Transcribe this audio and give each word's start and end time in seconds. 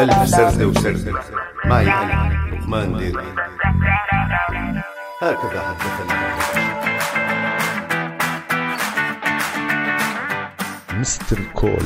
ألف 0.00 0.28
سردة 0.28 0.66
وسردة 0.66 1.12
معي 1.64 1.86
أنا 1.92 2.32
لقمان 2.52 2.98
ديري 2.98 3.22
هكذا 5.22 5.60
حدثنا 5.60 6.32
mister 11.00 11.38
call 11.54 11.82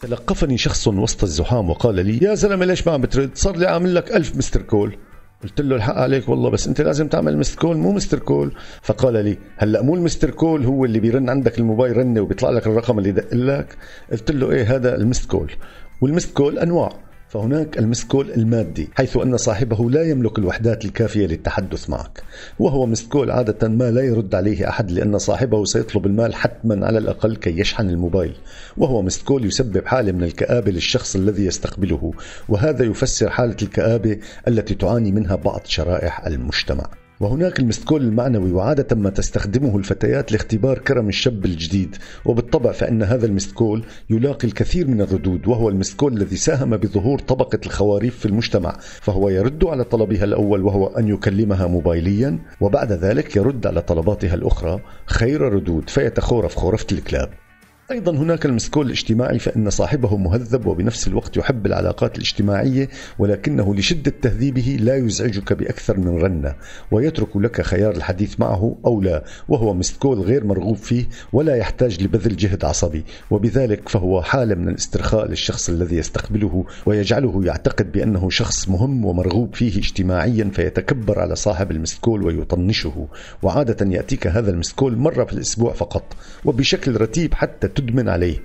تلقفني 0.00 0.58
شخص 0.58 0.88
وسط 0.88 1.22
الزحام 1.22 1.70
وقال 1.70 1.94
لي 1.94 2.18
يا 2.26 2.34
زلمة 2.34 2.64
ليش 2.64 2.86
ما 2.86 2.92
عم 2.92 3.00
بترد؟ 3.00 3.30
صار 3.34 3.56
لي 3.56 3.66
عامل 3.66 3.94
لك 3.94 4.12
ألف 4.12 4.36
mister 4.36 4.62
call 4.62 4.96
قلت 5.44 5.60
له 5.60 5.76
الحق 5.76 5.94
عليك 5.94 6.28
والله 6.28 6.50
بس 6.50 6.68
انت 6.68 6.80
لازم 6.80 7.08
تعمل 7.08 7.38
missed 7.38 7.60
call 7.60 7.76
مو 7.76 7.92
mister 7.92 8.18
call 8.18 8.52
فقال 8.82 9.24
لي 9.24 9.38
هلا 9.56 9.82
مو 9.82 9.94
ال 9.94 9.99
mister 9.99 10.30
call 10.30 10.64
هو 10.64 10.84
اللي 10.84 11.00
بيرن 11.00 11.30
عندك 11.30 11.58
الموبايل 11.58 11.96
رنة 11.96 12.20
وبيطلع 12.20 12.50
لك 12.50 12.66
الرقم 12.66 12.98
اللي 12.98 13.12
دق 13.12 13.34
لك. 13.34 13.76
قلت 14.12 14.30
له 14.30 14.50
إيه 14.50 14.76
هذا 14.76 14.96
ال 14.96 15.01
missed 15.01 15.30
call؟ 15.30 15.52
وال 16.00 16.08
missed 16.08 16.32
call 16.32 16.58
أنواع. 16.58 17.03
فهناك 17.34 17.78
ال 17.78 17.83
missed 17.83 18.11
call 18.11 18.30
المادي 18.30 18.88
حيث 18.94 19.16
أن 19.16 19.36
صاحبه 19.36 19.90
لا 19.90 20.02
يملك 20.02 20.38
الوحدات 20.38 20.84
الكافية 20.84 21.26
للتحدث 21.26 21.90
معك. 21.90 22.22
وهو 22.58 22.86
missed 22.86 23.12
call 23.12 23.30
عادة 23.30 23.68
ما 23.68 23.90
لا 23.90 24.00
يرد 24.00 24.34
عليه 24.34 24.68
أحد 24.68 24.90
لأن 24.90 25.18
صاحبه 25.18 25.64
سيطلب 25.64 26.06
المال 26.06 26.34
حتما 26.34 26.86
على 26.86 26.98
الأقل 26.98 27.36
كي 27.36 27.60
يشحن 27.60 27.90
الموبايل. 27.90 28.34
وهو 28.76 29.02
missed 29.02 29.27
call 29.27 29.44
يسبب 29.44 29.86
حالة 29.86 30.12
من 30.12 30.22
الكآبة 30.22 30.70
للشخص 30.70 31.16
الذي 31.16 31.46
يستقبله 31.46 32.12
وهذا 32.48 32.84
يفسر 32.84 33.30
حالة 33.30 33.56
الكآبة 33.62 34.18
التي 34.48 34.74
تعاني 34.74 35.12
منها 35.12 35.36
بعض 35.36 35.60
شرائح 35.64 36.26
المجتمع. 36.26 37.03
وهناك 37.20 37.60
ال 37.60 37.64
missed 37.64 37.87
call 37.87 38.02
المعنوي 38.02 38.52
وعادة 38.52 38.96
ما 38.96 39.10
تستخدمه 39.10 39.76
الفتيات 39.76 40.32
لاختبار 40.32 40.78
كرم 40.78 41.08
الشاب 41.08 41.44
الجديد 41.44 41.96
وبالطبع 42.24 42.72
فإن 42.72 43.02
هذا 43.02 43.26
المستكول 43.26 43.84
يلاقي 44.10 44.48
الكثير 44.48 44.88
من 44.88 45.00
الردود 45.00 45.48
وهو 45.48 45.68
المستكول 45.68 46.16
الذي 46.16 46.36
ساهم 46.36 46.76
بظهور 46.76 47.18
طبقة 47.18 47.58
الخواريف 47.66 48.18
في 48.18 48.26
المجتمع 48.26 48.76
فهو 48.80 49.28
يرد 49.28 49.64
على 49.64 49.84
طلبها 49.84 50.24
الأول 50.24 50.62
وهو 50.62 50.86
أن 50.86 51.08
يكلمها 51.08 51.66
موبايليا 51.66 52.38
وبعد 52.60 52.92
ذلك 52.92 53.36
يرد 53.36 53.66
على 53.66 53.82
طلباتها 53.82 54.34
الأخرى 54.34 54.80
خير 55.06 55.40
ردود 55.40 55.90
فيتخورف 55.90 56.54
خورفة 56.56 56.86
الكلاب. 56.92 57.43
أيضا 57.90 58.12
هناك 58.16 58.46
المسكول 58.46 58.86
الاجتماعي 58.86 59.38
فإن 59.38 59.70
صاحبه 59.70 60.16
مهذب 60.16 60.66
وبنفس 60.66 61.08
الوقت 61.08 61.36
يحب 61.36 61.66
العلاقات 61.66 62.16
الاجتماعية 62.16 62.88
ولكنه 63.18 63.74
لشدة 63.74 64.12
تهذيبه 64.22 64.76
لا 64.80 64.96
يزعجك 64.96 65.52
بأكثر 65.52 65.98
من 65.98 66.18
رنة 66.18 66.54
ويترك 66.90 67.36
لك 67.36 67.62
خيار 67.62 67.94
الحديث 67.94 68.40
معه 68.40 68.76
أو 68.86 69.00
لا 69.00 69.24
وهو 69.48 69.74
مسكول 69.74 70.20
غير 70.20 70.44
مرغوب 70.44 70.76
فيه 70.76 71.08
ولا 71.32 71.56
يحتاج 71.56 72.02
لبذل 72.02 72.36
جهد 72.36 72.64
عصبي 72.64 73.04
وبذلك 73.30 73.88
فهو 73.88 74.22
حالة 74.22 74.54
من 74.54 74.68
الاسترخاء 74.68 75.28
للشخص 75.28 75.68
الذي 75.68 75.96
يستقبله 75.96 76.64
ويجعله 76.86 77.44
يعتقد 77.44 77.92
بأنه 77.92 78.30
شخص 78.30 78.68
مهم 78.68 79.04
ومرغوب 79.04 79.54
فيه 79.54 79.78
اجتماعيا 79.78 80.50
فيتكبر 80.54 81.18
على 81.18 81.36
صاحب 81.36 81.70
المسكول 81.70 82.22
ويطنشه. 82.22 83.08
وعادة 83.42 83.90
يأتيك 83.90 84.26
هذا 84.26 84.50
المسكول 84.50 84.96
مرة 84.96 85.24
في 85.24 85.32
الأسبوع 85.32 85.72
فقط 85.72 86.16
وبشكل 86.44 87.00
رتيب 87.00 87.34
حتى 87.34 87.73
تدمن 87.74 88.08
عليه. 88.08 88.38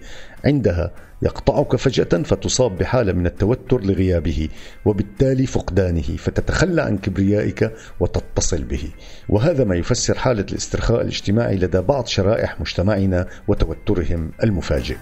عندها 0.45 0.91
يقطعك 1.21 1.75
فجأة 1.75 2.23
فتصاب 2.23 2.77
بحالة 2.77 3.13
من 3.13 3.25
التوتر 3.25 3.81
لغيابه 3.81 4.49
وبالتالي 4.85 5.45
فقدانه 5.45 6.01
فتتخلى 6.01 6.81
عن 6.81 6.97
كبريائك 6.97 7.73
وتتصل 7.99 8.63
به. 8.63 8.83
وهذا 9.29 9.63
ما 9.63 9.75
يفسر 9.75 10.17
حالة 10.17 10.45
الاسترخاء 10.51 11.01
الاجتماعي 11.01 11.55
لدى 11.55 11.81
بعض 11.81 12.05
شرائح 12.05 12.61
مجتمعنا 12.61 13.27
وتوترهم 13.47 14.31
المفاجئ. 14.43 14.97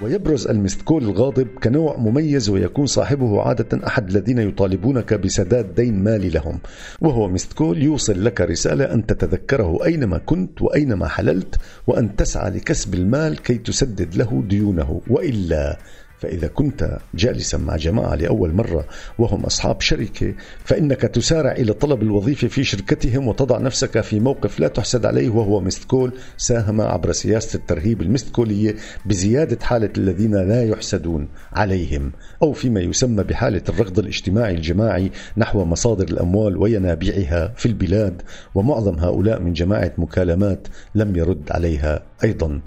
ويبرز 0.00 0.46
المستكول 0.48 1.02
الغاضب 1.04 1.46
كنوع 1.62 1.96
مميز 1.96 2.48
ويكون 2.48 2.86
صاحبه 2.86 3.42
عادة 3.42 3.86
أحد 3.86 4.08
الذين 4.08 4.38
يطالبونك 4.38 5.14
بسداد 5.14 5.74
دين 5.74 6.02
مالي 6.02 6.28
لهم. 6.28 6.58
وهو 7.00 7.28
مستكول 7.28 7.82
يوصل 7.82 8.24
لك 8.24 8.40
رسالة 8.40 8.94
أن 8.94 9.06
تتذكره 9.06 9.84
أينما 9.84 10.18
كنت 10.18 10.62
وأينما 10.62 11.08
حللت 11.08 11.56
وأن 11.86 12.16
تسعى 12.16 12.50
لكسب 12.50 12.94
المال 12.94 13.42
كي 13.42 13.58
تسدد 13.58 14.14
له 14.14 14.42
ديونه. 14.48 15.00
وإلا 15.10 15.78
فإذا 16.20 16.48
كنت 16.48 16.98
جالسا 17.14 17.58
مع 17.58 17.76
جماعة 17.76 18.14
لأول 18.14 18.52
مرة 18.52 18.84
وهم 19.18 19.44
أصحاب 19.44 19.80
شركة 19.80 20.34
فإنك 20.64 21.00
تسارع 21.00 21.52
إلى 21.52 21.72
طلب 21.72 22.02
الوظيفة 22.02 22.48
في 22.48 22.64
شركتهم 22.64 23.28
وتضع 23.28 23.58
نفسك 23.58 24.00
في 24.00 24.20
موقف 24.20 24.60
لا 24.60 24.68
تحسد 24.68 25.06
عليه 25.06 25.28
وهو 25.28 25.60
مستكول 25.60 26.12
ساهم 26.36 26.80
عبر 26.80 27.12
سياسة 27.12 27.56
الترهيب 27.56 28.02
المستكولية 28.02 28.74
بزيادة 29.06 29.58
حالة 29.64 29.90
الذين 29.98 30.34
لا 30.34 30.64
يحسدون 30.64 31.28
عليهم 31.52 32.12
أو 32.42 32.52
فيما 32.52 32.80
يسمى 32.80 33.22
بحالة 33.24 33.62
الركض 33.68 33.98
الاجتماعي 33.98 34.54
الجماعي 34.54 35.10
نحو 35.36 35.64
مصادر 35.64 36.04
الأموال 36.08 36.56
وينابيعها 36.56 37.52
في 37.56 37.66
البلاد 37.66 38.22
ومعظم 38.54 38.98
هؤلاء 38.98 39.40
من 39.40 39.52
جماعة 39.52 39.92
مكالمات 39.98 40.68
لم 40.94 41.16
يرد 41.16 41.52
عليها 41.52 42.02
أيضا. 42.24 42.60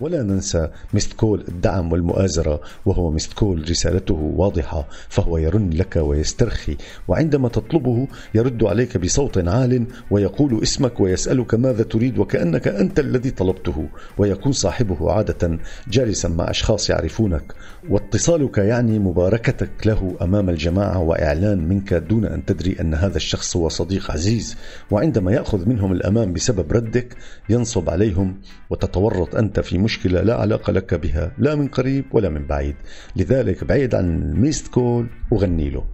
ولا 0.00 0.22
ننسى 0.22 0.68
مستكول 0.94 1.44
الدعم 1.48 1.92
والمؤازرة 1.92 2.60
وهو 2.86 3.10
مستكول 3.10 3.70
رسالته 3.70 4.14
واضحة 4.14 4.88
فهو 5.08 5.38
يرن 5.38 5.70
لك 5.70 5.96
ويسترخي 5.96 6.76
وعندما 7.08 7.48
تطلبه 7.48 8.08
يرد 8.34 8.64
عليك 8.64 8.96
بصوت 8.96 9.48
عال 9.48 9.86
ويقول 10.10 10.62
اسمك 10.62 11.00
ويسألك 11.00 11.54
ماذا 11.54 11.82
تريد 11.82 12.18
وكأنك 12.18 12.68
أنت 12.68 13.00
الذي 13.00 13.30
طلبته 13.30 13.88
ويكون 14.18 14.52
صاحبه 14.52 15.12
عادة 15.12 15.58
جالسا 15.88 16.28
مع 16.28 16.50
أشخاص 16.50 16.90
يعرفونك. 16.90 17.52
واتصالك 17.90 18.58
يعني 18.58 18.98
مباركتك 18.98 19.86
له 19.86 20.16
أمام 20.22 20.50
الجماعة 20.50 20.98
وإعلان 20.98 21.68
منك 21.68 21.94
دون 21.94 22.24
أن 22.24 22.44
تدري 22.44 22.76
أن 22.80 22.94
هذا 22.94 23.16
الشخص 23.16 23.56
هو 23.56 23.68
صديق 23.68 24.10
عزيز. 24.10 24.56
وعندما 24.90 25.32
يأخذ 25.32 25.68
منهم 25.68 25.92
الأمان 25.92 26.32
بسبب 26.32 26.72
ردك 26.72 27.16
ينصب 27.48 27.90
عليهم 27.90 28.40
وتتورط 28.70 29.36
أنت 29.36 29.60
في 29.60 29.87
مشكلة 29.88 30.20
لا 30.20 30.34
علاقة 30.40 30.72
لك 30.72 30.94
بها 30.94 31.32
لا 31.38 31.54
من 31.54 31.68
قريب 31.68 32.04
ولا 32.12 32.28
من 32.28 32.46
بعيد. 32.46 32.76
لذلك 33.16 33.64
بعيد 33.64 33.94
عن 33.94 34.22
الميست 34.22 34.68
كول 34.68 35.06
وغني 35.30 35.70
له. 35.70 35.84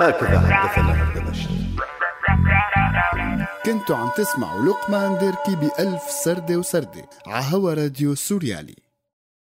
هكذا 0.00 0.40
حدثنا 0.40 0.92
هذا 0.92 1.20
النشر 1.20 1.50
كنتوا 3.66 3.96
عم 3.96 4.08
تسمعوا 4.16 4.64
لقمان 4.64 5.18
ديركي 5.18 5.56
بألف 5.56 6.02
سردة 6.02 6.56
وسردة 6.56 7.04
عهوا 7.26 7.74
راديو 7.74 8.14
سوريالي. 8.14 8.83